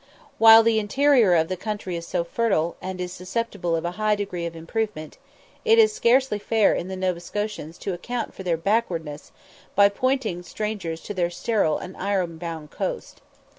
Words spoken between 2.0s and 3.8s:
so fertile, and is susceptible